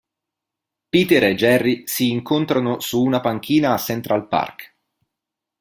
[0.89, 4.75] Peter e Jerry si incontrano su una panchina a Central Park.